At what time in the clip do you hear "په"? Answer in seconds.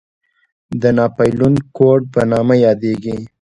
2.13-2.21